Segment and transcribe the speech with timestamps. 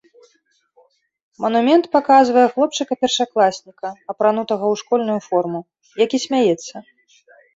[1.43, 5.61] Манумент паказвае хлопчыка-першакласніка, апранутага ў школьную форму,
[6.05, 6.75] які смяецца.